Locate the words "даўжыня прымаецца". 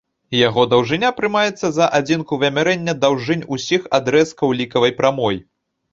0.69-1.67